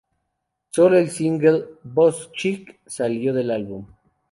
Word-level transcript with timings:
Solo 0.71 0.97
el 0.97 1.11
single 1.11 1.63
"Boss 1.83 2.31
Chick" 2.31 2.79
salió 2.87 3.35
del 3.35 3.51
álbum. 3.51 3.85